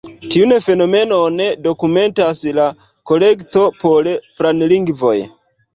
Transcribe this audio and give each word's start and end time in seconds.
Tiun 0.35 0.53
fenomenon 0.67 1.37
dokumentas 1.67 2.43
la 2.61 2.67
Kolekto 3.13 3.71
por 3.87 4.15
Planlingvoj. 4.41 5.17